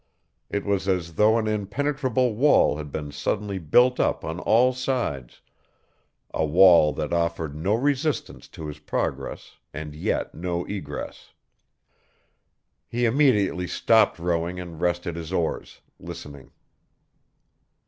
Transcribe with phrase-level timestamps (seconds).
[0.49, 5.41] It was as though an impenetrable wall had been suddenly built up on all sides,
[6.33, 11.33] a wall that offered no resistance to his progress and yet no egress.
[12.87, 16.49] He immediately stopped rowing and rested his oars, listening.